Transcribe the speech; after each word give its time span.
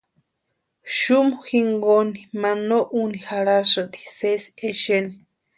Xumu 0.95 1.35
jinkoni 1.47 2.19
ma 2.41 2.51
no 2.67 2.79
úni 3.01 3.19
jarhasïnti 3.25 3.99
sési 4.17 4.49
exeni. 4.69 5.13